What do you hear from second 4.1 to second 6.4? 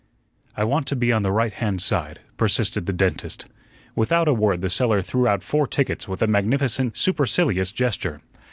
a word the seller threw out four tickets with a